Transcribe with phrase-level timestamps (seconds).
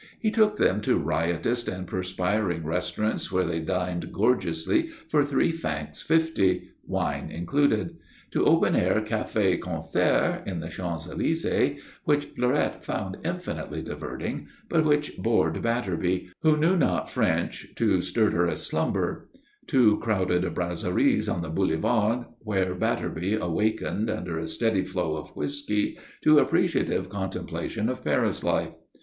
[0.19, 6.01] He took them to riotous and perspiring restaurants where they dined gorgeously for three francs
[6.01, 7.97] fifty, wine included;
[8.31, 14.85] to open air cafés concerts in the Champs Elysées, which Fleurette found infinitely diverting, but
[14.85, 19.29] which bored Batterby, who knew not French, to stertorous slumber;
[19.67, 25.99] to crowded brasseries on the Boulevard, where Batterby awakened, under a steady flow of whisky,
[26.23, 28.71] to appreciative contemplation of Paris life.